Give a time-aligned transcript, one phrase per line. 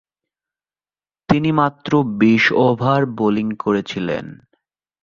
[1.29, 4.25] তিনি মাত্র বিশ ওভার বোলিং করেছিলেন।